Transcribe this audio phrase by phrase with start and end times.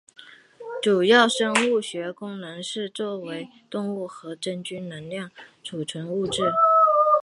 [0.81, 5.29] 主要生物学功能是作为动物和真菌的能量
[5.63, 6.41] 储存物质。